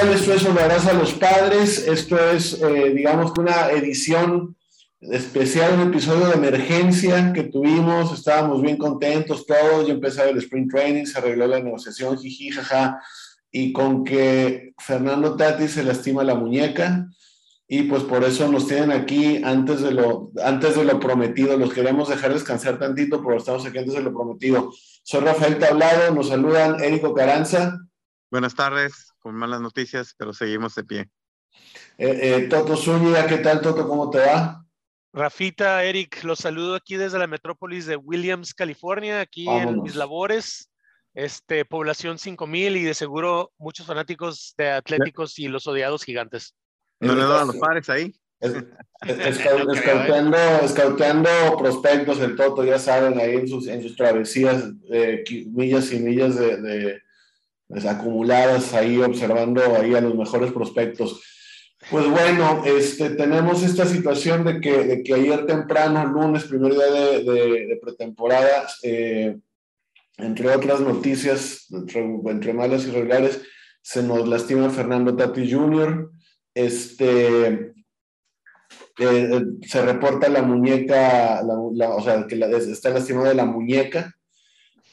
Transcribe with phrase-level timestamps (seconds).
[0.00, 1.86] Esto es abrazo a los padres.
[1.86, 4.56] Esto es, eh, digamos una edición
[5.00, 8.12] especial, un episodio de emergencia que tuvimos.
[8.16, 9.88] Estábamos bien contentos todos.
[9.88, 13.02] Yo empecé el sprint training, se arregló la negociación, jiji, jaja.
[13.50, 17.08] Y con que Fernando Tati se lastima la muñeca
[17.66, 21.56] y pues por eso nos tienen aquí antes de lo, antes de lo prometido.
[21.56, 24.72] Los queremos dejar descansar tantito, pero estamos aquí antes de lo prometido.
[25.02, 27.80] Soy Rafael Tablado, nos saludan Érico Caranza.
[28.30, 31.10] Buenas tardes, con malas noticias, pero seguimos de pie.
[31.98, 33.88] Eh, eh, Toto Zúñiga, ¿qué tal Toto?
[33.88, 34.64] ¿Cómo te va?
[35.12, 40.70] Rafita, Eric, los saludo aquí desde la metrópolis de Williams, California, aquí en mis labores.
[41.14, 46.54] Este, población 5000 y de seguro muchos fanáticos de Atléticos y los odiados gigantes.
[47.00, 48.14] ¿No le dan los padres ahí?
[50.62, 54.70] escauteando, prospectos el Toto, ya saben, ahí en sus, en sus travesías,
[55.46, 57.02] millas y millas de,
[57.86, 61.20] acumuladas, ahí observando ahí a los mejores prospectos.
[61.90, 66.86] Pues bueno, este, tenemos esta situación de que, de que ayer temprano, lunes, primer día
[66.90, 69.38] de, pretemporada, eh,
[70.18, 73.40] entre otras noticias, entre, malas y regulares,
[73.80, 76.10] se nos lastima Fernando Tati Jr.,
[76.52, 77.72] este,
[78.98, 84.14] eh, se reporta la muñeca, o sea, que está lastimado de la muñeca.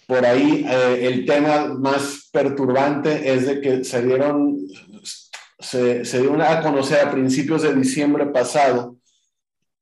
[0.08, 4.58] Por ahí eh, el tema más perturbante es de que se dieron,
[5.60, 8.98] se, se dio a conocer a principios de diciembre pasado,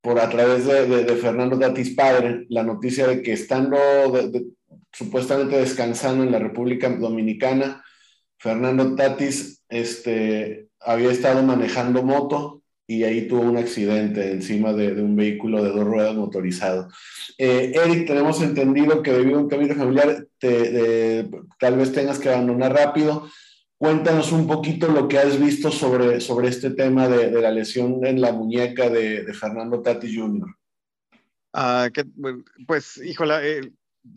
[0.02, 3.78] por a través de, Fernando Tatis padre, la noticia de que estando
[4.92, 7.84] supuestamente descansando en la República Dominicana,
[8.38, 15.16] Fernando Tatis este, había estado manejando moto y ahí tuvo un accidente encima de, un
[15.16, 16.90] vehículo de dos ruedas motorizado.
[17.38, 21.30] Eh, Eric, tenemos entendido que debido a un cambio familiar te,
[21.60, 23.30] tal vez tengas que abandonar rápido.
[23.78, 28.22] Cuéntanos un poquito lo que has visto sobre, sobre este tema de, la lesión en
[28.22, 30.48] la muñeca de, Fernando Tati Jr.
[31.54, 31.90] Ah,
[32.68, 33.72] pues, híjola, eh,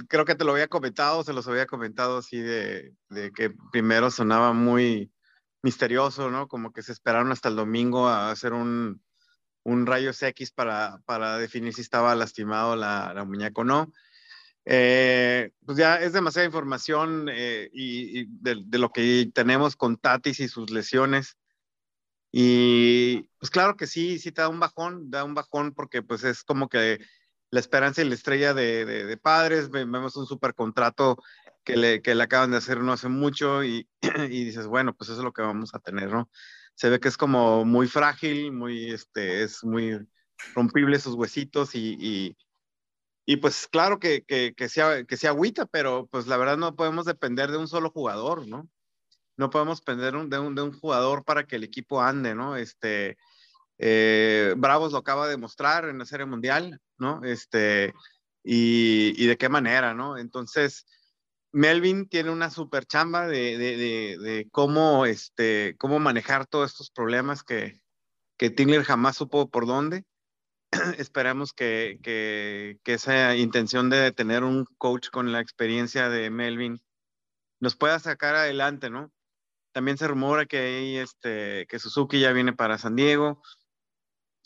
[0.08, 2.92] creo que te lo había comentado, se los había comentado así de
[3.34, 5.10] que primero sonaba muy,
[5.66, 6.46] misterioso, ¿no?
[6.46, 9.02] Como que se esperaron hasta el domingo a hacer un,
[9.64, 13.92] un rayos X para, para definir si estaba lastimado la, la muñeca o no.
[14.64, 20.46] Eh, pues ya es demasiada información eh, y, de, lo que tenemos con Tatis y
[20.46, 21.36] sus lesiones.
[22.30, 26.22] Y pues claro que sí, sí te da un bajón, da un bajón porque pues
[26.22, 27.00] es como que
[27.50, 31.16] la esperanza y la estrella de, de padres, vemos un super contrato
[31.66, 33.88] que le, que le acaban de hacer no hace mucho y,
[34.30, 36.30] y, dices, bueno, pues eso es lo que vamos a tener, ¿no?
[36.76, 39.98] Se ve que es como muy frágil, muy, este, es muy
[40.54, 42.36] rompible sus huesitos y, y,
[43.26, 46.76] y pues claro que, que, que, sea, que sea agüita, pero pues la verdad no
[46.76, 48.68] podemos depender de un solo jugador, ¿no?
[49.36, 52.56] No podemos depender de, un, de un jugador para que el equipo ande, ¿no?
[52.56, 53.18] Este,
[53.78, 57.24] eh, Bravos lo acaba de mostrar en la Serie Mundial, ¿no?
[57.24, 57.92] Este,
[58.44, 60.16] y, y de qué manera, ¿no?
[60.16, 60.86] Entonces,
[61.56, 67.42] Melvin tiene una super chamba de, de, de, cómo, este, cómo manejar todos estos problemas
[67.42, 67.80] que,
[68.36, 70.04] que Tingler jamás supo por dónde.
[70.98, 76.78] Esperamos que, que, que, esa intención de tener un coach con la experiencia de Melvin
[77.58, 79.10] nos pueda sacar adelante, ¿no?
[79.72, 83.40] También se rumora que, este, que Suzuki ya viene para San Diego.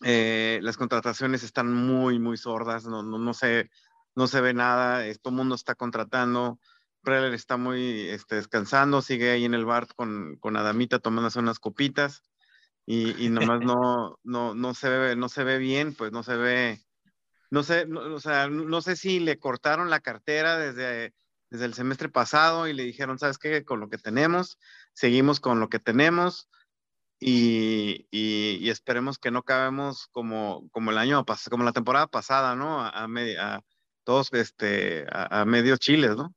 [0.04, 3.69] Eh, las contrataciones están muy, muy sordas, no, no, no, se,
[4.15, 6.60] no se ve nada, todo el mundo está contratando
[7.03, 11.59] Preller está muy este, descansando, sigue ahí en el bar con, con Adamita tomándose unas
[11.59, 12.22] copitas
[12.86, 16.36] y, y nomás no, no, no, se ve, no se ve bien, pues no se
[16.36, 16.80] ve,
[17.51, 21.15] no sé, no, o sea, no sé si le cortaron la cartera desde,
[21.51, 23.65] desde el semestre pasado y le dijeron, ¿sabes qué?
[23.65, 24.59] Con lo que tenemos,
[24.92, 26.48] seguimos con lo que tenemos
[27.19, 32.57] y, y, esperemos que no cabemos como, como el año pasado, como la temporada pasada,
[32.57, 32.80] ¿no?
[32.80, 33.60] A, a,
[34.04, 36.34] todos, este, a, a medio chiles, ¿no?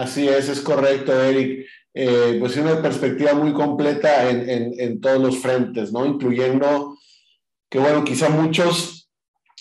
[0.00, 1.66] Así es, es correcto, Eric.
[1.92, 6.06] Eh, pues una perspectiva muy completa en, en, en, todos los frentes, ¿no?
[6.06, 6.96] Incluyendo
[7.68, 9.10] que, bueno, quizá muchos,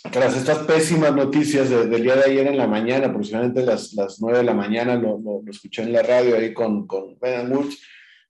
[0.09, 4.37] tras estas pésimas noticias del día de ayer en la mañana, aproximadamente las, las 9
[4.37, 7.51] de la mañana, lo, lo, escuché en la radio ahí con, con Ben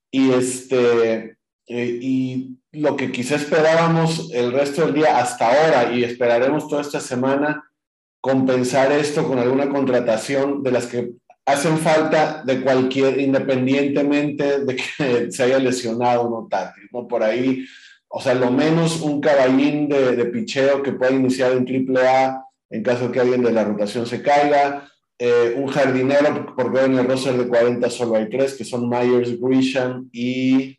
[0.10, 6.04] y este, eh, y lo que quizá esperábamos el resto del día hasta ahora y
[6.04, 7.72] esperaremos toda esta semana,
[8.20, 11.19] compensar esto con alguna contratación de las que
[11.52, 16.82] hacen falta de cualquier, independientemente de que se haya lesionado o no Tati.
[17.08, 17.66] Por ahí,
[18.08, 21.66] o sea, lo menos un caballín de, de picheo que pueda iniciar en
[21.98, 24.88] AAA en caso de que alguien de la rotación se caiga.
[25.18, 29.40] Eh, un jardinero, porque en el roster de 40 solo hay tres, que son Myers,
[29.40, 30.78] Grisham y.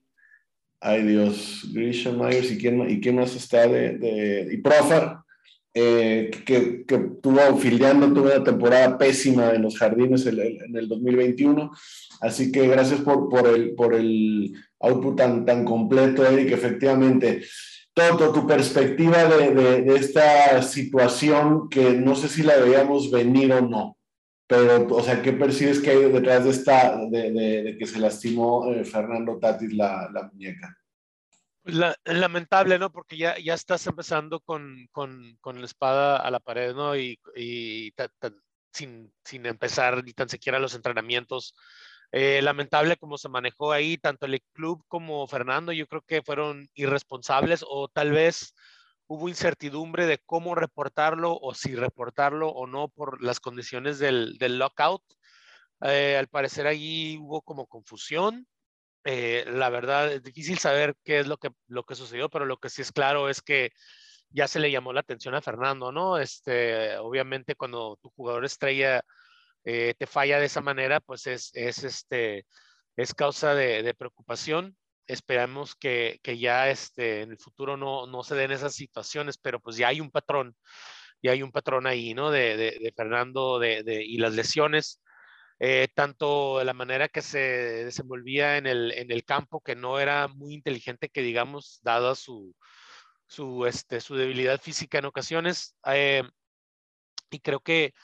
[0.83, 3.99] Ay Dios, Grisham, Myers y quién, y quién más está de.
[3.99, 5.19] de y Profar,
[5.73, 10.89] eh, que, que tuvo fildeando, tuvo una temporada pésima en los jardines en, en el
[10.89, 11.71] 2021.
[12.21, 16.53] Así que gracias por, por, el, por el output tan, tan completo, Eric.
[16.53, 17.43] Efectivamente,
[17.95, 23.53] todo tu perspectiva de, de, de, esta situación que no sé si la veíamos venir
[23.53, 23.97] o no.
[24.47, 28.73] Pero, o sea, ¿qué percibes que hay detrás de esta, de, de que se lastimó
[28.73, 30.77] eh, Fernando Tatis la, la muñeca?
[31.73, 32.91] La, lamentable, ¿no?
[32.93, 36.97] Porque ya, ya estás empezando con, con, con la espada a la pared, ¿no?
[36.97, 37.93] Y, y
[38.73, 41.55] sin, sin, empezar ni tan siquiera los entrenamientos.
[42.13, 46.69] Eh, lamentable cómo se manejó ahí, tanto el club como Fernando, yo creo que fueron
[46.75, 48.55] irresponsables o tal vez
[49.07, 54.59] hubo incertidumbre de cómo reportarlo o si reportarlo o no por las condiciones del, del
[54.59, 55.03] lockout.
[55.83, 58.47] Eh, al parecer allí hubo como confusión.
[59.05, 62.59] Eh, la verdad es difícil saber qué es lo que, lo que sucedió, pero lo
[62.59, 63.71] que sí es claro es que
[64.31, 66.19] ya se le llamó la atención a Fernando, ¿no?
[66.19, 69.03] Este, obviamente cuando tu jugador estrella
[69.65, 72.47] eh, te falla de esa manera, pues es, es, este,
[72.97, 74.77] es causa de, de preocupación
[75.13, 79.61] esperamos que, que, ya este, en el futuro no, no se den esas situaciones, pero
[79.61, 80.57] pues ya hay un patrón,
[81.23, 82.31] ya hay un patrón ahí, ¿no?
[82.31, 85.03] De, de, de Fernando y las lesiones,
[85.61, 87.39] eh, tanto la manera que se
[87.85, 92.57] desenvolvía en el, campo, que no era muy inteligente, que digamos, dada su,
[93.27, 95.77] su, este, su debilidad física en ocasiones.
[95.87, 96.23] Eh,
[97.31, 97.95] y creo que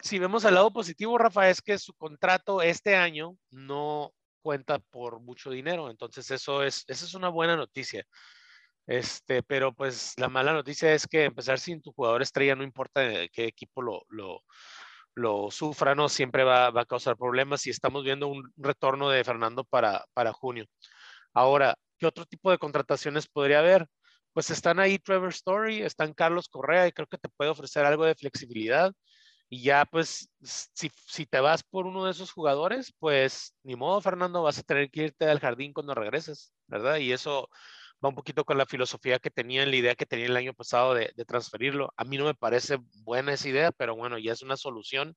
[0.00, 4.12] si vemos al lado positivo, Rafa, es que su contrato este año no,
[4.44, 5.90] cuenta por mucho dinero.
[5.90, 8.04] Entonces eso es, esa es una buena noticia.
[8.86, 13.02] Este, pero pues la mala noticia es que empezar sin tu jugador estrella, no importa
[13.32, 14.42] qué equipo lo,
[15.14, 16.08] lo sufra, ¿no?
[16.08, 20.32] Siempre va, va, a causar problemas y estamos viendo un retorno de Fernando para, para
[20.32, 20.66] junio.
[21.32, 23.86] Ahora, ¿qué otro tipo de contrataciones podría haber?
[24.32, 28.04] Pues están ahí Trevor Story, están Carlos Correa y creo que te puede ofrecer algo
[28.04, 28.92] de flexibilidad.
[29.48, 34.00] Y ya, pues, si, si, te vas por uno de esos jugadores, pues ni modo,
[34.00, 36.96] Fernando, vas a tener que irte al jardín cuando regreses, ¿verdad?
[36.96, 37.48] Y eso
[38.08, 41.12] un poquito con la filosofía que tenía, la idea que tenía el año pasado de,
[41.26, 41.92] transferirlo.
[41.96, 45.16] A mí no me parece buena esa idea, pero bueno, ya es una solución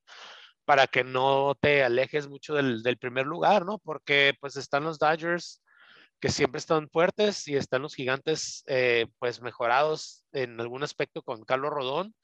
[0.65, 3.79] para que no te alejes mucho del, primer lugar, ¿no?
[3.79, 5.61] Porque pues están los Dodgers
[6.19, 11.43] que siempre están fuertes y están los gigantes eh, pues mejorados en algún aspecto con
[11.43, 12.15] Carlos Rodón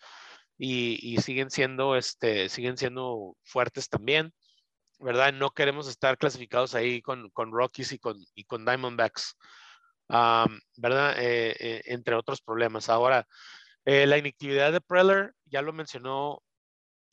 [0.58, 4.34] y, siguen siendo, este, siguen siendo fuertes también,
[5.00, 5.34] ¿verdad?
[5.34, 9.38] No queremos estar clasificados ahí con, Rockies y con Diamondbacks,
[10.78, 11.16] ¿verdad?
[11.20, 12.90] Eh, eh, entre otros problemas.
[12.90, 13.28] Ahora,
[13.86, 16.44] eh, la inactividad de Preller, ya lo mencionó,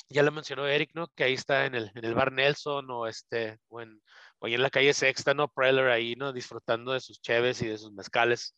[0.08, 1.08] ya lo mencionó Eric, ¿no?
[1.08, 4.02] Que ahí está en el, en el bar Nelson o este, o en,
[4.40, 5.48] o en la calle Sexta, ¿no?
[5.48, 6.32] Preller ahí, ¿no?
[6.32, 8.56] Disfrutando de sus cheves y de sus mezcales.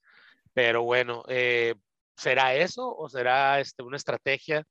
[0.55, 1.25] Pero bueno,
[2.17, 4.65] ¿será eso o será este, una estrategia?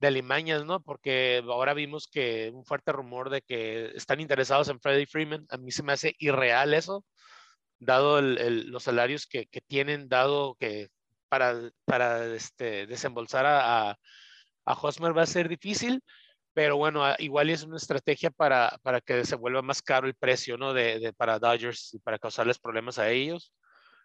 [0.00, 0.82] de alimañas, ¿no?
[0.82, 5.46] Porque ahora vimos que un fuerte rumor de que están interesados en Freddie Freeman.
[5.50, 7.04] A mí se me hace irreal eso,
[7.80, 10.88] dado los salarios que, tienen, dado que
[11.28, 13.98] para, para este, desembolsar a, a,
[14.66, 16.02] a, Hosmer va a ser difícil,
[16.52, 20.56] pero bueno, igual es una estrategia para, para que se vuelva más caro el precio,
[20.58, 20.74] ¿no?
[20.74, 23.52] De, de, para Dodgers y para causarles problemas a ellos.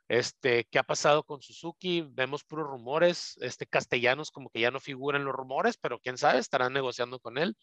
[0.08, 2.06] Este, ¿qué ha pasado con Suzuki?
[2.12, 3.38] Vemos puros rumores.
[3.42, 7.20] Este, Castellanos como que ya no figura en los rumores, pero quién sabe, estarán negociando
[7.20, 7.58] con él.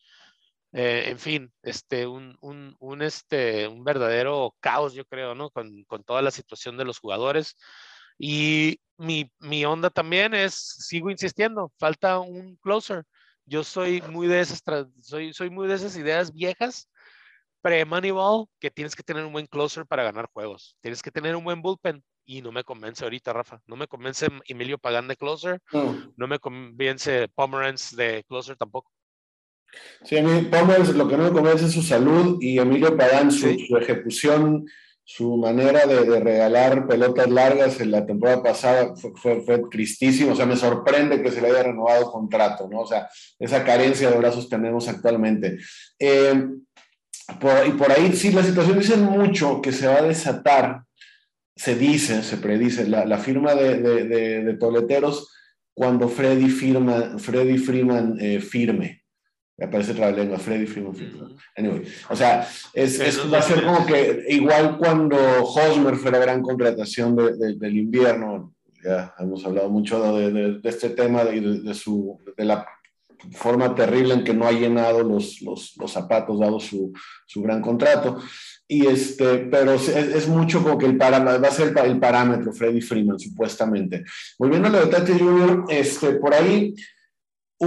[0.73, 5.51] Eh, en fin, este, un, un, un, este, un verdadero caos, yo creo, ¿no?
[5.51, 7.57] Con, con toda la situación de los jugadores.
[8.19, 13.05] Y mi, mi, onda también es, sigo insistiendo, falta un closer.
[13.45, 14.63] Yo soy muy de esas,
[15.03, 16.89] soy, soy muy de esas ideas viejas
[17.63, 20.77] pre-Moneyball que tienes que tener un buen closer para ganar juegos.
[20.81, 23.61] Tienes que tener un buen bullpen y no me convence ahorita, Rafa.
[23.67, 25.61] No me convence Emilio Pagán de closer.
[25.73, 28.91] No, no me convence Pomeranz de closer tampoco.
[30.05, 30.49] Sí, a mí
[30.95, 33.67] lo que no me convence es su salud y Emilio Pagán su, sí.
[33.67, 34.67] su ejecución,
[35.05, 40.33] su manera de, de, regalar pelotas largas en la temporada pasada fue, fue, fue, tristísimo.
[40.33, 42.81] O sea, me sorprende que se le haya renovado contrato, ¿no?
[42.81, 45.59] O sea, esa carencia de brazos tenemos actualmente.
[45.99, 46.47] Eh,
[47.41, 50.83] por, y por ahí sí, la situación dice mucho que se va a desatar,
[51.55, 55.33] se dice, se predice, la, la firma de, de, de, de, toleteros
[55.75, 59.02] cuando Freddy, firma, Freddy Freeman eh, firme.
[59.57, 61.37] Me aparece otra lengua, Freddy Freeman firme.
[61.57, 66.19] Anyway, o sea, es, es, va a ser como que igual cuando Hosmer fue la
[66.19, 72.67] gran contratación del invierno, ya hemos hablado mucho de, este tema de, su, de la
[73.33, 76.93] forma terrible en que no ha llenado los, los, los zapatos dado su,
[77.27, 78.19] su, gran contrato.
[78.67, 82.53] Y este, pero es, es mucho como que el parámetro, va a ser el, parámetro
[82.53, 84.05] Freddy Freeman, supuestamente.
[84.39, 86.75] Volviendo a lo de Jr., este, por ahí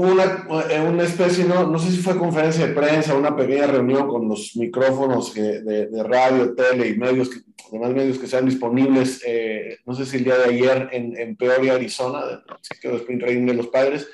[0.02, 0.46] una,
[0.90, 4.56] una especie, no, no sé si fue conferencia de prensa, una pequeña reunión con los
[4.58, 7.40] micrófonos de, de radio, tele y medios, que,
[7.72, 11.38] demás medios que sean disponibles, eh, no sé si el día de ayer en, en
[11.38, 12.44] Peoria, Arizona,
[12.82, 14.10] que los de los padres,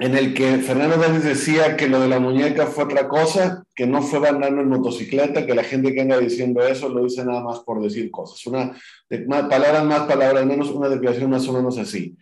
[0.00, 3.86] en el que Fernando Davis decía que lo de la muñeca fue otra cosa, que
[3.86, 7.44] no fue andando en motocicleta, que la gente que anda diciendo eso lo dice nada
[7.44, 8.44] más por decir cosas.
[8.46, 8.76] Una,
[9.08, 12.16] de, más, palabras más, palabras menos, una declaración más o menos así.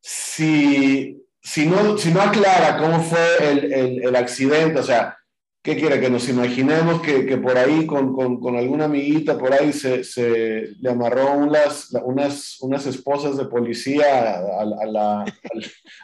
[0.00, 5.16] Si, si, no, si no aclara cómo fue el, el, el accidente, o sea,
[5.62, 6.00] ¿Qué quiere?
[6.00, 10.04] Que nos imaginemos que, que por ahí con, con, con, alguna amiguita por ahí se,
[10.04, 15.24] se le amarró unas, unas, unas esposas de policía a, a la,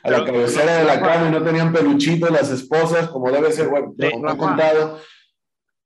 [0.02, 3.68] a la cabecera de la cama y no tenían peluchito las esposas, como debe ser,
[3.68, 5.00] bueno, como ha contado.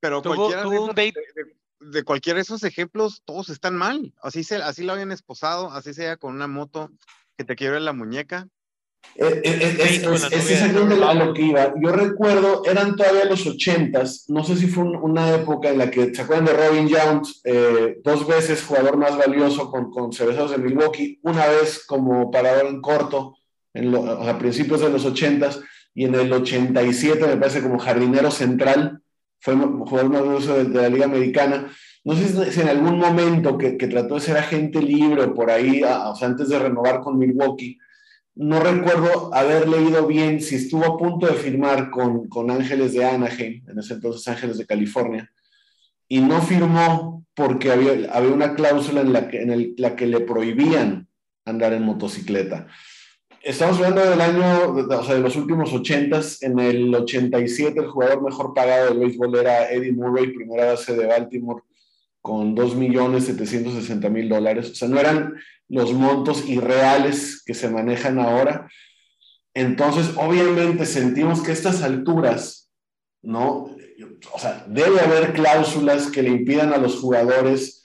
[0.01, 4.13] Pero cualquiera de, de, de, cualquiera de esos ejemplos, todos están mal.
[4.21, 6.91] Así, se, así lo habían esposado, así sea con una moto
[7.39, 8.49] que te quiebre la muñeca.
[9.21, 10.03] Es, es,
[10.33, 11.75] es, es a lo que iba.
[11.83, 16.15] Yo recuerdo, eran todavía los ochentas, no sé si fue una época en la que,
[16.15, 17.41] ¿se acuerdan de Robin Jones?
[17.45, 22.67] Eh, dos veces jugador más valioso con, con Cerveceros de Milwaukee, una vez como parador
[22.67, 23.37] en corto,
[23.75, 25.61] en a principios de los ochentas,
[25.93, 29.03] y en el 87 me parece como jardinero central,
[29.41, 31.71] fue jugador más valioso de, de la Liga Americana.
[32.05, 35.83] No sé si en algún momento que, que trató de ser agente libre por ahí,
[35.83, 37.79] a, o sea, antes de renovar con Milwaukee,
[38.35, 43.05] no recuerdo haber leído bien si estuvo a punto de firmar con, con Ángeles de
[43.05, 45.31] Anaheim, en ese entonces Ángeles de California,
[46.09, 50.21] y no firmó porque había, había una cláusula en la que, en la que le
[50.21, 51.09] prohibían
[51.45, 52.67] andar en motocicleta.
[53.43, 58.23] Estamos hablando del año, o sea, de los últimos 80 En el 87, el jugador
[58.23, 61.63] mejor pagado del béisbol era Eddie Murray, primera base de Baltimore,
[62.21, 64.71] con 2.760.000 dólares.
[64.71, 65.35] O sea, no eran
[65.71, 68.69] los montos irreales que se manejan ahora.
[69.55, 72.71] Entonces, obviamente sentimos que estas alturas,
[73.23, 73.75] ¿no?
[74.33, 77.81] O sea, debe haber cláusulas que le impidan a los jugadores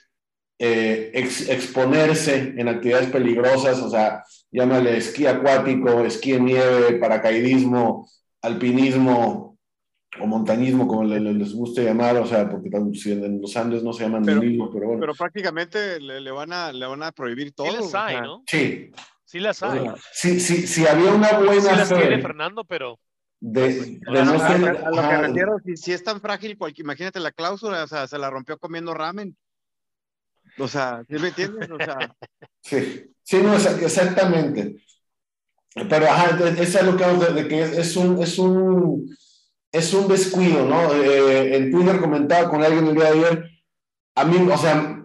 [0.58, 8.10] eh, exponerse en actividades peligrosas, o sea, llámale esquí acuático, esquí en nieve, paracaidismo,
[8.42, 9.55] alpinismo,
[10.20, 14.24] o montañismo, como les guste llamar, o sea, porque en los Andes no se llaman
[14.24, 15.00] pero, mismo, pero bueno.
[15.00, 17.66] Pero prácticamente le, le, van, a, le van a prohibir todo.
[17.66, 18.42] Sí las hay, ¿no?
[18.46, 18.90] Sí.
[19.24, 19.78] Sí las hay.
[19.78, 22.98] O sea, sí, sí, sí, había una buena sí las tiene Fernando, pero...
[23.38, 26.86] De, de a, no ser, a, lo que refiero, si, si, es tan frágil, cualquier,
[26.86, 29.36] imagínate la cláusula, o sea, se la rompió comiendo ramen.
[30.58, 31.70] O sea, ¿sí me entiendes?
[31.70, 31.98] O sea...
[32.62, 34.82] Sí, sí, no, exactamente.
[35.88, 38.20] Pero, ajá, es lo que de, de que es, es un...
[38.20, 39.06] Es un
[39.72, 40.94] es un descuido, ¿no?
[40.94, 43.50] Eh, en Twitter comentaba con alguien el día de ayer,
[44.14, 44.96] a mí, o sea,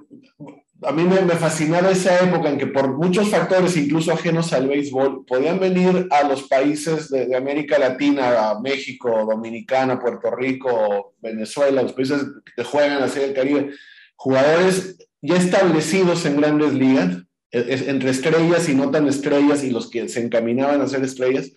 [0.84, 5.25] a mí me, fascinaba esa época en que por muchos factores, incluso ajenos al béisbol,
[5.25, 12.25] podían venir a los países de, América Latina, México, Dominicana, Puerto Rico, Venezuela, los países
[12.56, 13.72] que juegan hacia el Caribe,
[14.15, 17.18] jugadores ya establecidos en grandes ligas,
[17.51, 21.51] entre estrellas y no tan estrellas y los que se encaminaban a ser estrellas,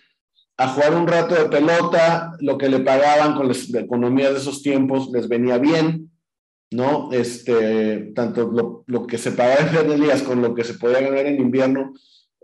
[0.56, 4.62] a jugar un rato de pelota, lo que le pagaban con la economía de esos
[4.62, 6.12] tiempos les venía bien,
[6.70, 7.12] ¿no?
[7.12, 11.40] Este, tanto lo, que se pagaba en ligas con lo que se podía ganar en
[11.40, 11.94] invierno,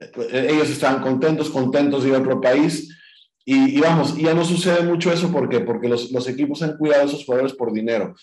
[0.00, 2.96] eh, ellos estaban contentos, contentos de ir a otro país.
[3.44, 5.60] Y, y vamos, ya no sucede mucho eso, ¿por qué?
[5.60, 8.14] Porque los, los equipos han cuidado a esos jugadores por dinero.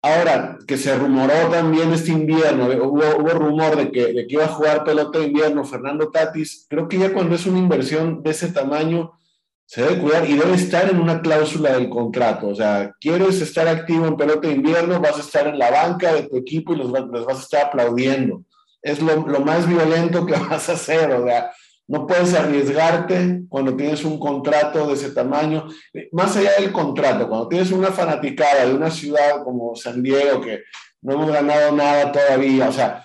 [0.00, 4.84] Ahora, que se rumoró también este invierno, hubo, rumor de que, de iba a jugar
[4.84, 9.18] pelota de invierno Fernando Tatis, creo que ya cuando es una inversión de ese tamaño,
[9.66, 12.48] se debe cuidar y debe estar en una cláusula del contrato.
[12.48, 16.14] O sea, quieres estar activo en pelota de invierno, vas a estar en la banca
[16.14, 18.44] de tu equipo y los, los vas a estar aplaudiendo.
[18.80, 21.10] Es lo, lo, más violento que vas a hacer.
[21.10, 21.50] O sea,
[21.88, 25.66] no puedes arriesgarte cuando tienes un contrato de ese tamaño.
[26.12, 30.64] Más allá del contrato, cuando tienes una fanaticada de una ciudad como San Diego, que
[31.00, 33.02] no hemos ganado nada todavía, o sea,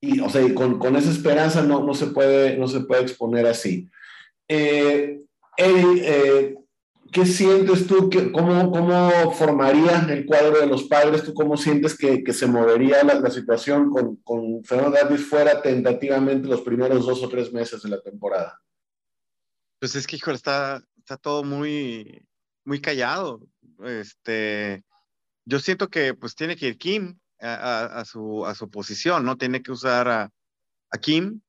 [0.00, 3.46] y, o sea, con, con, esa esperanza no, no, se puede, no se puede exponer
[3.46, 3.88] así.
[4.48, 5.20] Eh,
[5.58, 6.56] eh,
[7.12, 8.08] ¿qué sientes tú?
[8.08, 11.22] Que, cómo, ¿Cómo formaría el cuadro de los padres?
[11.22, 15.60] ¿Tú cómo sientes que, que se movería la, la, situación con, con Fernando Davis fuera
[15.62, 18.60] tentativamente los primeros dos o tres meses de la temporada?
[19.78, 22.26] Pues es que, hijo, está, está todo muy,
[22.64, 23.40] muy callado.
[23.84, 24.82] Este,
[25.44, 29.24] yo siento que pues tiene que ir Kim a, a, a, su, a su posición,
[29.24, 29.36] ¿no?
[29.36, 30.30] Tiene que usar a,
[30.90, 31.40] a Kim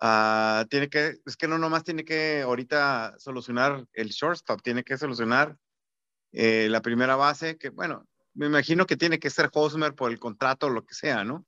[0.00, 4.98] Ah, tiene que, es que no nomás tiene que ahorita solucionar el shortstop, tiene que
[4.98, 5.56] solucionar
[6.32, 10.18] eh, la primera base, que bueno, me imagino que tiene que ser Hosmer por el
[10.18, 11.46] contrato o lo que sea, ¿no?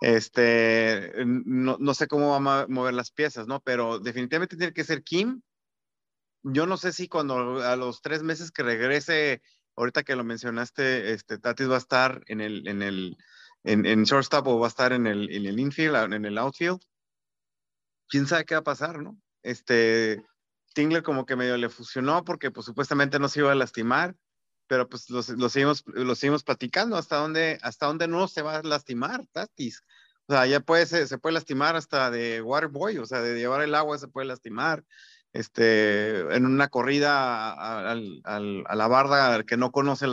[0.00, 3.60] Este, no, no, sé cómo va a mover las piezas, ¿no?
[3.60, 5.42] Pero definitivamente tiene que ser Kim.
[6.42, 9.42] Yo no sé si cuando a los tres meses que regrese,
[9.76, 13.18] ahorita que lo mencionaste, este, Tatis va a estar en el, en el,
[13.64, 16.80] en shortstop o va a estar en el, en el infield, en el outfield
[18.10, 19.16] quién sabe qué va a pasar, ¿no?
[19.42, 20.22] Este,
[20.74, 24.14] Tingler como que medio le fusionó porque pues supuestamente no se iba a lastimar,
[24.66, 28.62] pero pues lo, seguimos, lo seguimos platicando hasta dónde, hasta dónde no se va a
[28.62, 29.82] lastimar, Tatis.
[30.26, 33.74] O sea, ya puede, se, puede lastimar hasta de waterboy, o sea, de llevar el
[33.74, 34.84] agua se puede lastimar.
[35.32, 40.06] Este, en una corrida a, a la barda que no conoce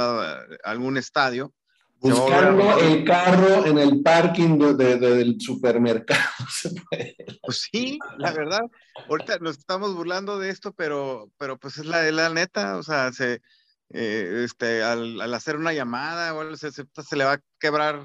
[0.63, 1.53] algún estadio,
[1.99, 6.21] Buscando el carro en el parking del supermercado.
[7.41, 8.59] Pues sí, la verdad.
[9.07, 12.75] Ahorita nos estamos burlando de esto, pero, pero pues es la, la neta.
[12.75, 13.41] O sea, se,
[13.89, 18.01] eh, este, al, al, hacer una llamada, se, se, se, le va a quebrar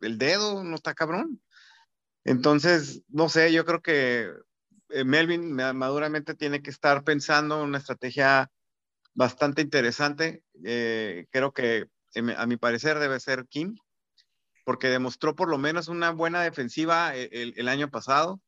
[0.00, 1.40] el dedo, no está cabrón.
[2.24, 4.30] Entonces, no sé, yo creo que
[4.90, 8.50] eh, Melvin maduramente tiene que estar pensando en una estrategia
[9.14, 10.44] bastante interesante.
[10.64, 13.76] Eh, creo que a mi parecer debe ser Kim,
[14.64, 18.40] porque demostró por lo menos una buena defensiva eh, el, año pasado.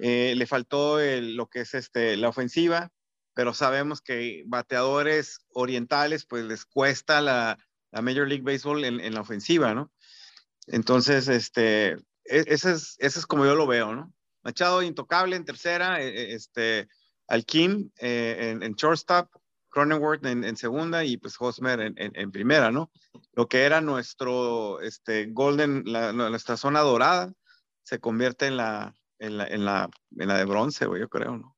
[0.00, 2.90] Eh, le faltó lo que es este, la ofensiva,
[3.34, 7.58] pero sabemos que bateadores orientales pues les cuesta la,
[7.92, 9.90] Major League Baseball en, la ofensiva, ¿no?
[10.68, 14.12] Entonces, este, e, ese es, ese es como yo lo veo, ¿no?
[14.44, 16.86] Machado intocable en tercera, e, este,
[17.26, 19.28] al Kim eh, en, en shortstop,
[19.70, 22.90] Cronenworth en, segunda y pues Hosmer en, en, primera, ¿no?
[23.34, 27.32] Lo que era nuestro este, Golden, la, nuestra zona dorada,
[27.82, 31.56] se convierte en la, en la, en la, en la de bronce, yo creo, ¿no?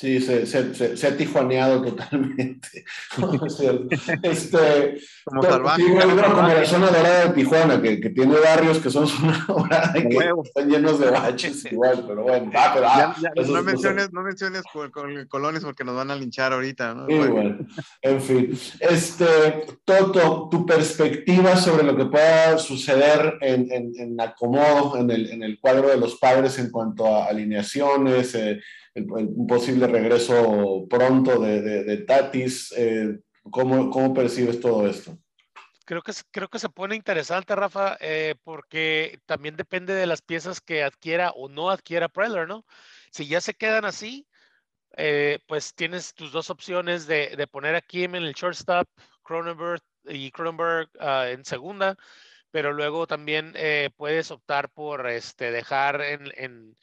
[0.00, 2.84] Sí, se, se, se, ha tijuaneado totalmente.
[4.22, 5.82] este, como salvaje.
[5.82, 10.08] como la zona dorada de Tijuana, que, que tiene barrios que son zona dorada y
[10.08, 12.48] que están llenos de baches igual, pero bueno.
[12.54, 14.92] Ah, pero, ah, no, menciones, no menciones con,
[15.26, 17.10] colones porque nos van a linchar ahorita, ¿no?
[17.10, 17.66] Igual.
[18.00, 18.56] En fin.
[18.78, 25.28] Este, Toto, tu perspectiva sobre lo que pueda suceder en, en, en acomodo en el,
[25.28, 28.60] en el cuadro de los padres en cuanto a alineaciones, eh,
[29.06, 32.72] un posible regreso pronto de, de, Tatis.
[32.76, 33.18] Eh,
[33.50, 35.18] ¿cómo, ¿cómo, percibes todo esto?
[35.84, 40.60] Creo que, creo que se pone interesante, Rafa, eh, porque también depende de las piezas
[40.60, 42.64] que adquiera o no adquiera Preller, ¿no?
[43.10, 44.26] Si ya se quedan así,
[44.96, 48.86] eh, pues tienes tus dos opciones de, de, poner a Kim en el shortstop,
[49.22, 51.96] Cronenberg y Cronenberg uh, en segunda,
[52.50, 53.54] pero luego también
[53.96, 56.76] puedes optar por este, dejar en, en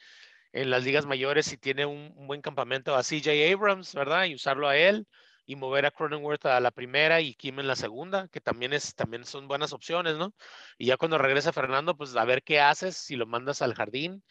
[0.56, 4.24] en las ligas mayores si tiene un, buen campamento a CJ Abrams, ¿verdad?
[4.24, 5.06] Y usarlo a él
[5.44, 8.94] y mover a Cronenworth a la primera y Kim en la segunda, que también, es,
[8.94, 10.34] también son buenas opciones, ¿no?
[10.78, 14.24] Y ya cuando regresa Fernando, pues a ver qué haces, si lo mandas al jardín,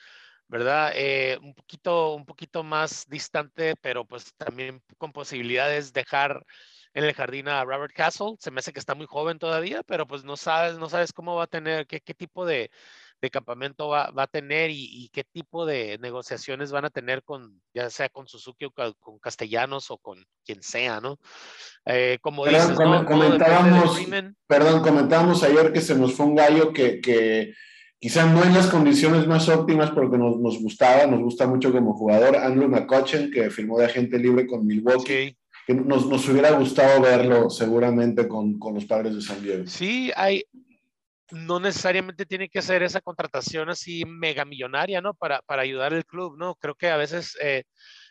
[0.47, 0.91] ¿verdad?
[0.95, 6.43] Eh, un, poquito, un poquito más distante, pero pues también con posibilidades de dejar
[6.93, 8.35] en el jardín a Robert Castle.
[8.39, 11.35] Se me hace que está muy joven todavía, pero pues no sabes, no sabes cómo
[11.35, 12.71] va a tener, qué, qué tipo de,
[13.21, 17.61] de campamento va, va a tener y, qué tipo de negociaciones van a tener con,
[17.73, 21.17] ya sea con Suzuki o con, Castellanos o con quien sea, ¿no?
[21.85, 23.99] Eh, como dices, comentábamos,
[24.47, 27.53] perdón, comentábamos ayer que se nos fue un gallo que, que
[27.99, 31.93] quizá no en las condiciones más óptimas porque nos, nos gustaba, nos gusta mucho como
[31.93, 35.35] jugador, Andrew McCutcheon, que firmó de agente libre con Milwaukee.
[35.65, 39.63] Que nos, nos, hubiera gustado verlo seguramente con, con, los padres de San Diego.
[39.65, 40.43] Sí, hay,
[41.31, 45.13] no necesariamente tiene que ser esa contratación así mega millonaria, ¿no?
[45.13, 46.55] Para, para ayudar al club, ¿no?
[46.55, 47.63] Creo que a veces, eh,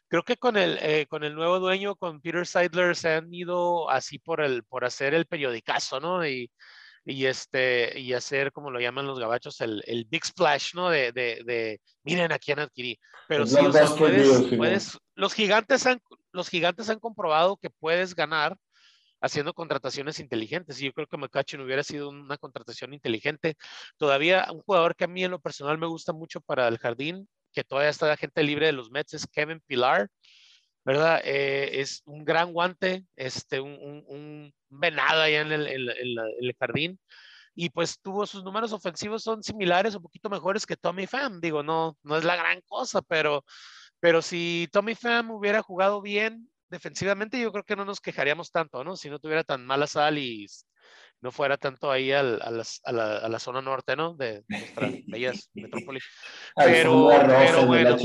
[0.08, 3.88] creo que con el, eh, con el nuevo dueño, con Peter Seidler, se han ido
[3.90, 6.26] así por, el, por hacer el periodicazo, ¿no?
[6.26, 6.50] Y,
[7.04, 10.90] y, este, y hacer, como lo llaman los gabachos, el, el big splash, ¿no?
[10.90, 12.98] De, de, de, miren a quién adquirí.
[13.28, 16.00] Pero sí, o sea, puedes, los, gigantes han,
[16.32, 18.56] los gigantes han comprobado que puedes ganar
[19.24, 20.80] haciendo contrataciones inteligentes.
[20.80, 23.56] Y yo creo que McCutcheon hubiera sido una contratación inteligente.
[23.96, 27.28] Todavía un jugador que a mí en lo personal me gusta mucho para el jardín,
[27.52, 30.08] que todavía está la gente libre de los Mets, es Kevin Pilar.
[30.86, 31.22] ¿Verdad?
[31.24, 37.00] Eh, es un gran guante, este, un, un, venado allá en el, jardín
[37.54, 41.40] y pues tuvo sus números ofensivos son similares, un poquito mejores que Tommy Pham.
[41.40, 43.44] Digo, no, no es la gran cosa, pero,
[43.98, 48.84] pero si Tommy Pham hubiera jugado bien, defensivamente yo creo que no nos quejaríamos tanto,
[48.84, 48.96] ¿no?
[48.96, 50.46] Si no tuviera tan mala sal y
[51.20, 54.14] no fuera tanto ahí al, a, a, la, a, la, zona norte, ¿no?
[54.14, 56.00] De nuestra bella metrópoli.
[56.56, 57.96] Pero, pero bueno.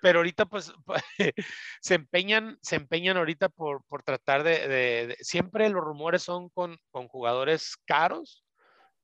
[0.00, 0.72] pero ahorita pues
[1.80, 6.78] se empeñan, se empeñan ahorita por, por tratar de, de, siempre los rumores son con,
[6.90, 8.44] con jugadores caros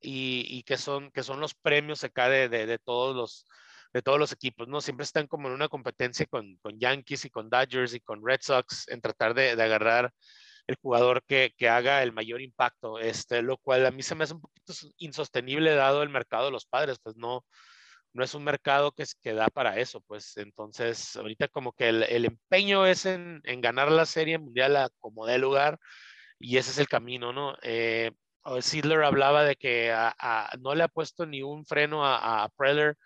[0.00, 3.46] y, y, que son que son los premios acá de, de, todos los
[3.92, 4.80] de todos los equipos, ¿no?
[4.80, 8.40] Siempre están como en una competencia con, con Yankees y con Dodgers y con Red
[8.42, 10.12] Sox en tratar de, agarrar
[10.66, 14.24] el jugador que, que, haga el mayor impacto, este, lo cual a mí se me
[14.24, 17.44] hace un poquito insostenible dado el mercado de los padres, pues no,
[18.12, 22.02] no es un mercado que, que da para eso, pues entonces ahorita como que el,
[22.04, 25.78] el empeño es en, en, ganar la serie mundial a como de lugar
[26.38, 27.56] y ese es el camino, ¿no?
[27.62, 28.10] Eh,
[28.60, 29.94] Sidler hablaba de que
[30.60, 32.96] no le ha puesto ni un freno a Preller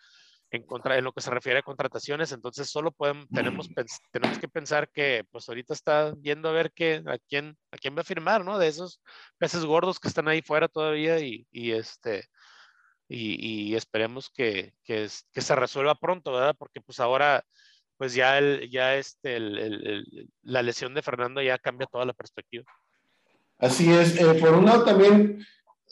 [0.51, 3.69] en, contra, en lo que se refiere a contrataciones, entonces solo podemos, tenemos,
[4.13, 7.97] tenemos que pensar que pues ahorita está viendo a ver qué, a, quién, a quién
[7.97, 8.59] va a firmar, ¿no?
[8.59, 9.01] De esos
[9.39, 12.29] peces gordos que están ahí fuera todavía y, y este,
[13.13, 16.55] y, esperemos que, que, se resuelva pronto, ¿verdad?
[16.57, 17.45] Porque pues ahora,
[17.97, 22.65] pues ya, el, ya este, el, la lesión de Fernando ya cambia toda la perspectiva.
[23.59, 24.19] Así es.
[24.19, 25.45] Eh, por un lado también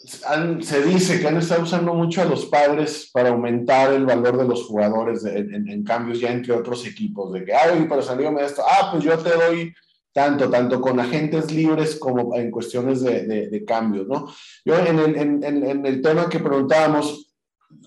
[0.05, 4.47] se dice que han estado usando mucho a los padres para aumentar el valor de
[4.47, 8.91] los jugadores en, cambios ya entre otros equipos, de que, ay, pero salirme esto, ah,
[8.93, 9.75] pues yo te doy
[10.13, 14.33] tanto, tanto con agentes libres como en cuestiones de, de, cambios, ¿no?
[14.65, 17.35] Yo en el, en, en el, tema que preguntábamos,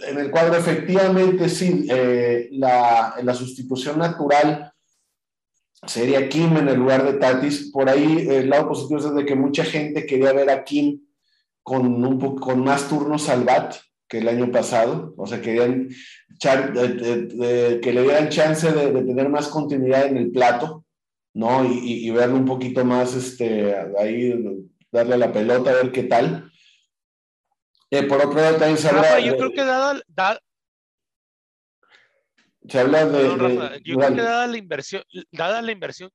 [0.07, 4.71] en el cuadro efectivamente sí, eh, la, la, sustitución natural
[5.87, 7.71] sería Kim en el lugar de Tatis.
[7.71, 11.01] Por ahí el lado positivo es de que mucha gente quería ver a Kim
[11.63, 13.75] con, un con más turnos al bat
[14.07, 15.89] que el año pasado, o sea, querían
[16.39, 20.85] que le dieran chance de, tener más continuidad en el plato
[21.33, 21.63] ¿no?
[21.65, 24.33] Y, y, verlo un poquito más, este, ahí,
[24.91, 26.51] darle la pelota, a ver qué tal.
[27.89, 29.19] Eh, por otro lado, también se habla.
[29.19, 30.01] yo creo que dada,
[32.67, 33.81] se habla de.
[33.83, 36.11] yo creo que dada la inversión, dada la inversión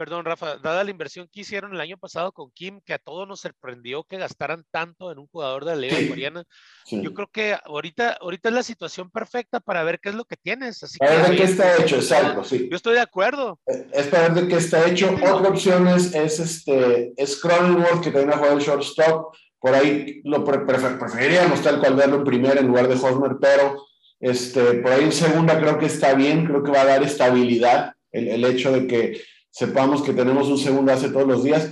[0.00, 3.28] perdón, Rafa, dada la inversión que hicieron el año pasado con Kim, que a todos
[3.28, 6.42] nos sorprendió que gastaran tanto en un jugador de la Liga Coreana,
[6.90, 10.36] yo creo que ahorita, ahorita es la situación perfecta para ver qué es lo que
[10.36, 10.82] tienes.
[10.82, 12.66] Así para ver de qué está hecho, exacto, sí.
[12.70, 13.58] Yo estoy de acuerdo.
[13.66, 15.14] Eh, es para ver de qué está hecho.
[15.16, 19.34] Otra opción es, es, este, es Cronenworth, que también ha jugado el shortstop.
[19.58, 23.86] Por ahí lo preferiríamos tal cual verlo en primera en lugar de Hosmer, pero
[24.18, 27.92] este, por ahí en segunda creo que está bien, creo que va a dar estabilidad
[28.12, 31.70] el, el hecho de que sepamos que tenemos un segundo hace todos los días.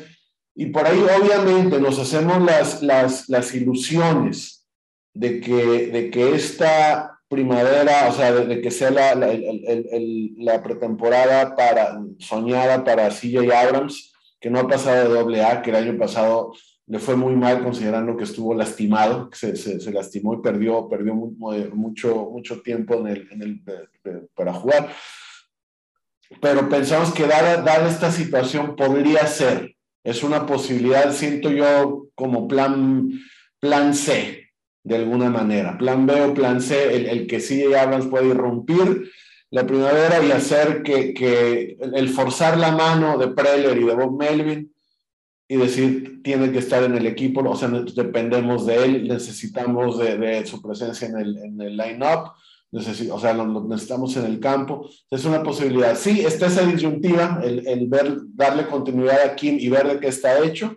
[0.54, 4.66] Y por ahí obviamente nos hacemos las, las, las ilusiones
[5.14, 12.00] de que, de que esta primavera, o sea, de, que sea la, la, pretemporada para,
[12.18, 16.52] soñada para CJ Abrams, que no ha pasado de doble A, que el año pasado
[16.86, 22.30] le fue muy mal considerando que estuvo lastimado, se, se, lastimó y perdió, perdió mucho,
[22.30, 23.62] mucho tiempo en el, en el,
[24.34, 24.88] para jugar
[26.40, 33.10] pero pensamos que dada, esta situación podría ser, es una posibilidad, siento yo como plan,
[33.60, 34.50] plan C,
[34.84, 35.76] de alguna manera.
[35.78, 39.10] Plan B o plan C, el, el que sí Abrams puede irrumpir
[39.50, 44.18] la primavera y hacer que, que, el forzar la mano de Preller y de Bob
[44.18, 44.72] Melvin
[45.48, 50.18] y decir, tiene que estar en el equipo, o sea, dependemos de él, necesitamos de,
[50.18, 52.32] de su presencia en el, en el line-up
[52.70, 54.88] o sea, lo, necesitamos en el campo.
[55.10, 55.96] Es una posibilidad.
[55.96, 60.08] Sí, está esa disyuntiva, el, el, ver, darle continuidad a Kim y ver de qué
[60.08, 60.76] está hecho.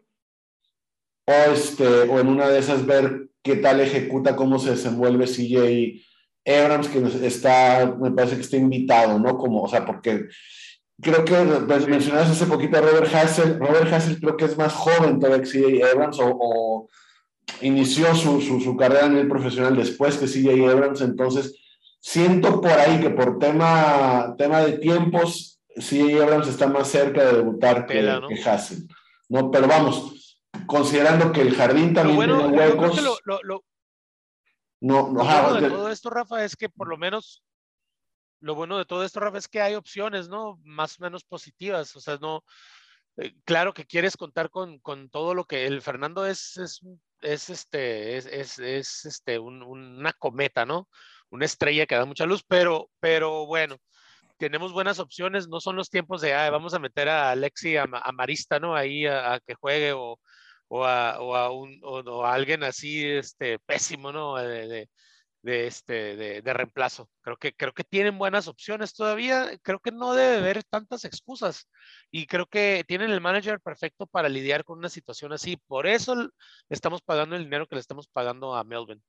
[1.27, 6.01] O, este, o en una de esas ver qué tal ejecuta, cómo se desenvuelve CJ
[6.45, 9.37] Abrams, que está, me parece que está invitado, ¿no?
[9.37, 10.27] Como, o sea, porque
[11.01, 11.35] creo que
[11.67, 13.59] pues, mencionaste hace poquito a Robert Hassel.
[13.59, 16.89] Robert Hassel creo que es más joven todavía que CJ Abrams o, o
[17.61, 21.60] inició su, su, su, carrera en el profesional después que CJ Abrams, entonces
[22.03, 27.33] Siento por ahí que por tema, tema de tiempos, sí, Abrams está más cerca de
[27.33, 28.27] debutar que, ¿no?
[28.27, 28.87] que Hassel.
[29.29, 29.51] ¿no?
[29.51, 33.01] Pero vamos, considerando que el jardín también tiene huecos.
[33.01, 33.63] Lo, lo, lo,
[34.81, 37.43] no, no, bueno de todo esto, Rafa, es que por lo menos
[38.39, 40.59] lo bueno de todo esto, Rafa, es que hay opciones, ¿no?
[40.63, 41.95] Más o menos positivas.
[41.95, 42.43] O sea, no.
[43.17, 46.81] Eh, claro que quieres contar con, con, todo lo que el Fernando es, es,
[47.21, 50.89] es este, es, es, es este, un, una cometa, ¿no?
[51.31, 53.77] Una estrella que da mucha luz, pero, pero bueno,
[54.37, 57.85] tenemos buenas opciones, no son los tiempos de, ah, vamos a meter a Alexi a,
[58.13, 58.75] Marista, ¿no?
[58.75, 60.19] Ahí a, que juegue o,
[60.67, 64.35] o, a, o, a un, o, a alguien así, este, pésimo, ¿no?
[64.37, 64.87] De,
[65.43, 67.09] de, este, de, reemplazo.
[67.21, 69.57] Creo que, creo que tienen buenas opciones todavía.
[69.61, 71.67] Creo que no debe haber tantas excusas.
[72.11, 75.57] Y creo que tienen el manager perfecto para lidiar con una situación así.
[75.67, 76.29] Por eso
[76.69, 79.01] estamos pagando el dinero que le estamos pagando a Melvin.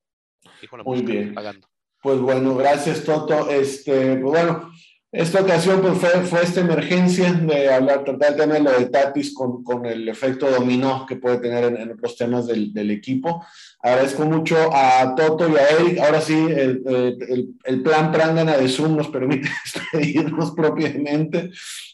[0.85, 1.35] Muy bien.
[1.35, 1.68] Pagando.
[2.02, 3.48] Pues bueno, gracias Toto.
[3.48, 4.72] Este, pues bueno,
[5.12, 9.32] esta ocasión pues fue, fue esta emergencia de hablar, tratar de tener lo de Tatis
[9.32, 13.44] con, con, el efecto dominó que puede tener en, otros temas del, del, equipo.
[13.80, 16.00] Agradezco mucho a Toto y a Eric.
[16.00, 19.48] Ahora sí, el, el, el plan Prangana de Zoom nos permite
[19.92, 21.50] despedirnos propiamente.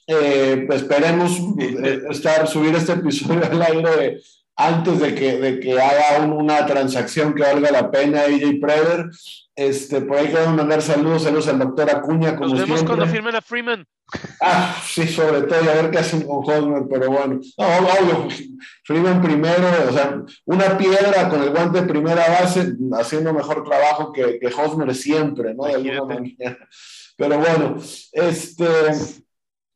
[0.07, 4.21] Eh, pues esperemos eh, estar, subir este episodio al aire
[4.59, 9.09] antes de que, de que haga una transacción que valga la pena AJ Prever.
[9.55, 12.35] Este, por ahí queremos mandar saludos, saludos al doctor Acuña.
[12.37, 13.87] Como Nos vemos cuando firmen a Freeman.
[14.41, 17.41] Ah, sí, sobre todo, y a ver qué hacen con Hosmer, pero bueno.
[17.57, 18.29] No, obvio,
[18.85, 24.13] Freeman primero, o sea, una piedra con el guante de primera base, haciendo mejor trabajo
[24.13, 25.65] que, que Hosmer siempre, ¿no?
[25.67, 26.59] De alguna manera.
[27.17, 27.77] Pero bueno,
[28.13, 28.67] este.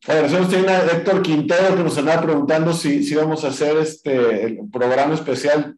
[0.09, 3.77] A ver, tiene a Héctor Quintero que nos andaba preguntando si, si vamos a hacer
[3.77, 5.77] este programa especial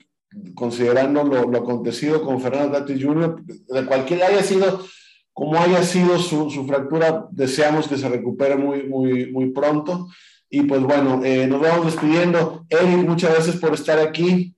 [0.54, 4.84] considerando lo, lo, acontecido con Fernando Tatis Jr., de cualquier haya sido,
[5.32, 10.08] como haya sido su, su, fractura, deseamos que se recupere muy, muy, muy pronto.
[10.48, 12.64] Y pues bueno, eh, nos vamos despidiendo.
[12.70, 14.56] Eric, muchas gracias por estar aquí.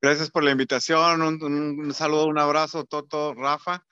[0.00, 3.84] Gracias por la invitación, un, un saludo, un abrazo, Toto, Rafa.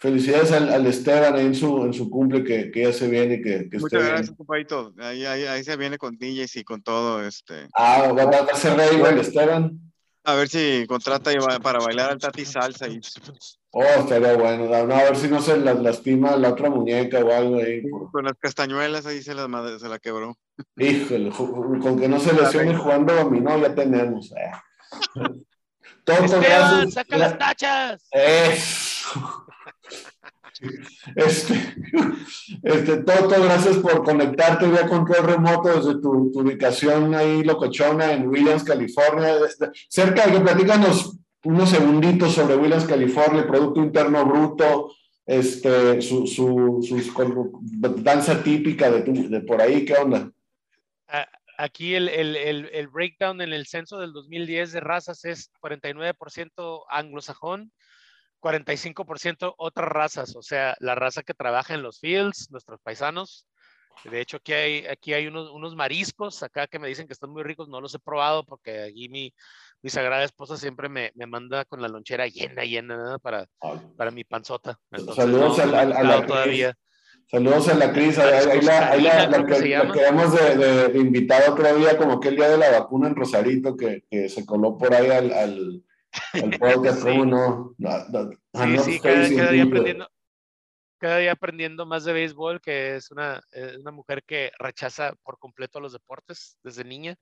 [0.00, 3.40] Felicidades al, Esteban en su, en su cumple que, que ya se viene.
[3.42, 4.94] Que, que Muchas gracias, compadrito.
[4.98, 7.20] Ahí, ahí, ahí, se viene con DJs y con todo.
[7.24, 7.66] Este.
[7.74, 9.80] Ah, va, a ser rey el Esteban.
[10.22, 11.32] A ver si contrata
[11.62, 12.86] para bailar al Tati Salsa.
[12.86, 13.00] Y...
[13.70, 14.66] Oh, estaría bueno.
[14.86, 17.82] No, a ver si no se lastima la otra muñeca o algo ahí.
[18.12, 19.48] Con las castañuelas ahí se la,
[19.80, 20.36] se la quebró.
[20.76, 24.32] Híjole, con que no se lesione jugando dominó ya tenemos.
[24.32, 24.52] Eh.
[26.06, 28.06] Esteban, saca las tachas.
[28.12, 29.47] Eso.
[31.14, 31.54] Este,
[32.62, 38.64] este, Toto, gracias por conectarte vía control remoto desde tu, ubicación ahí locochona en Williams,
[38.64, 39.36] California.
[39.46, 44.92] Este, cerca de que platícanos unos segunditos sobre Williams, California, Producto Interno Bruto,
[45.26, 47.60] este, su, su,
[48.02, 50.30] danza típica de, de, por ahí, ¿qué onda?
[51.60, 56.84] Aquí el, el, el, el, breakdown en el censo del 2010 de razas es 49%
[56.88, 57.72] anglosajón,
[58.40, 63.46] 45% otras razas, o sea, la raza que trabaja en los fields, nuestros paisanos.
[64.04, 67.30] De hecho, aquí hay, aquí hay unos, unos mariscos acá que me dicen que están
[67.30, 69.34] muy ricos, no los he probado porque aquí mi,
[69.82, 73.46] mi sagrada esposa siempre me, me manda con la lonchera llena, llena, para,
[73.96, 74.78] para mi panzota.
[75.14, 76.76] Saludos a, la todavía.
[77.30, 81.34] Saludos a la Cris, ahí, la, ahí la, la, que, la quedamos de, de, de,
[81.50, 84.78] otro día, como que el día de la vacuna en Rosarito, que, que se coló
[84.78, 85.84] por ahí al, al,
[86.34, 87.74] el podcast, ¿cómo no?
[88.54, 90.08] sí, sí, cada, día aprendiendo,
[90.98, 93.40] cada día aprendiendo más de béisbol, que es una,
[93.80, 97.16] una mujer que rechaza por completo los deportes desde niña.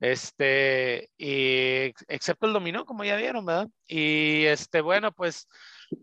[0.00, 3.68] Este, y excepto el dominó, como ya vieron, ¿verdad?
[3.86, 5.46] Y este, bueno, pues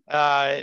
[0.06, 0.62] uh,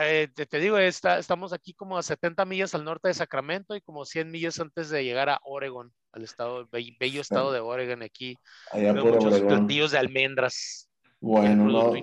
[0.00, 3.80] eh, te, digo, está, estamos aquí como a 70 millas al norte de Sacramento y
[3.80, 8.36] como 100 millas antes de llegar a Oregon, al estado, bello estado de Oregon aquí.
[8.70, 10.88] Allá por muchos platillos de almendras.
[11.20, 11.94] Bueno, no,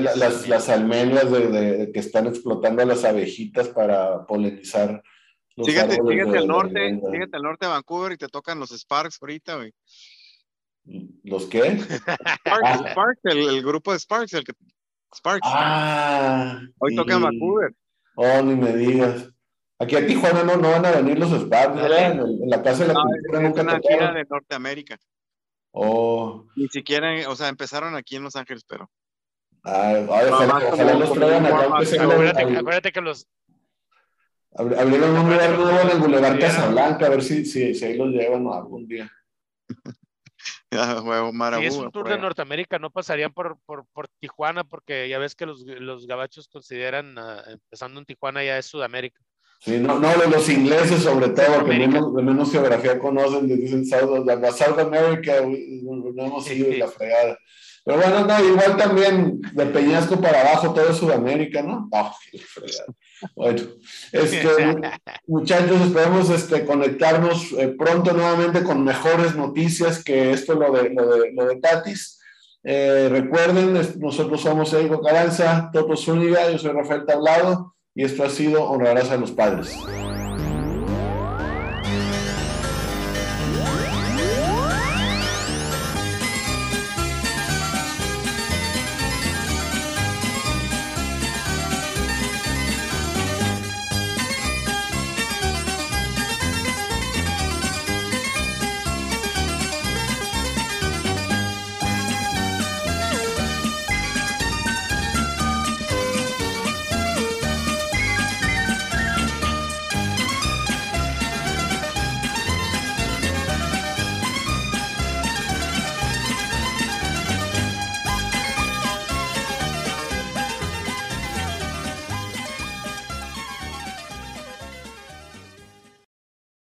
[0.00, 5.02] las, las, almendras de, que están explotando las abejitas para polinizar.
[5.54, 9.18] Los fíjate, fíjate al norte, fíjate al norte de Vancouver y te tocan los Sparks
[9.20, 9.74] ahorita, güey.
[11.22, 11.78] ¿Los qué?
[11.78, 14.54] Sparks, el, el, grupo de Sparks, el que
[15.14, 15.46] Sparks.
[15.50, 16.60] Ah.
[16.78, 17.74] Hoy toca en Vancouver.
[18.14, 19.28] Oh, ni me digas.
[19.78, 22.12] Aquí a Tijuana no, no van a venir los Sparks, ¿verdad?
[22.12, 24.98] En, la casa de la cultura nunca es una gira de Norteamérica.
[25.72, 26.46] Oh.
[26.54, 28.90] Ni siquiera, o sea, empezaron aquí en Los Ángeles, pero.
[29.64, 31.64] Ay, ay ojalá, ojalá los traigan acá.
[31.64, 33.26] Acuérdate, acuérdate que los.
[34.54, 38.10] Abrieron un lugar nuevo en el Boulevard Casablanca, a ver si, si, si ahí los
[38.10, 39.10] llevan algún día.
[40.72, 45.34] si es un tour de Norteamérica, no pasarían por, por, por, Tijuana, porque ya ves
[45.34, 49.20] que los, los gabachos consideran, uh, empezando en Tijuana, ya es Sudamérica.
[49.60, 54.26] Sí, no, no, los ingleses sobre todo, que menos, de menos geografía conocen, dicen South,
[54.56, 56.78] South America, no hemos ido sí.
[56.78, 57.38] la fregada.
[57.84, 61.88] Pero bueno, no, igual también de Peñasco para abajo, todo Sudamérica, ¿no?
[61.90, 62.14] Oh.
[63.34, 63.62] Bueno,
[64.12, 64.46] este,
[65.26, 71.06] muchachos, esperemos este, conectarnos eh, pronto nuevamente con mejores noticias que esto, lo de, lo
[71.16, 72.20] de, lo de Tatis.
[72.64, 78.30] Eh, recuerden, nosotros somos Eiko Caranza, Toto Zúñiga, yo soy Rafael Tablado y esto ha
[78.30, 79.76] sido Honrarás a los Padres.